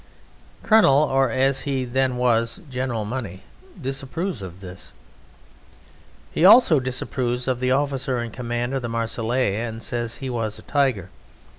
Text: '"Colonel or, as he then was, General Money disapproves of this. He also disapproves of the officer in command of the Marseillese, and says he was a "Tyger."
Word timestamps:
'"Colonel 0.63 1.03
or, 1.03 1.29
as 1.29 1.59
he 1.59 1.85
then 1.85 2.17
was, 2.17 2.59
General 2.71 3.05
Money 3.05 3.43
disapproves 3.79 4.41
of 4.41 4.59
this. 4.59 4.93
He 6.31 6.43
also 6.43 6.79
disapproves 6.79 7.47
of 7.47 7.59
the 7.59 7.69
officer 7.69 8.17
in 8.17 8.31
command 8.31 8.73
of 8.73 8.81
the 8.81 8.89
Marseillese, 8.89 9.57
and 9.59 9.83
says 9.83 10.15
he 10.15 10.27
was 10.27 10.57
a 10.57 10.63
"Tyger." 10.63 11.09